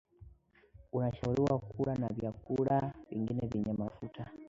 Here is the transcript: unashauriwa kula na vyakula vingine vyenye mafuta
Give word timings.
unashauriwa 0.91 1.59
kula 1.59 1.95
na 1.95 2.07
vyakula 2.07 2.93
vingine 3.09 3.47
vyenye 3.47 3.73
mafuta 3.73 4.31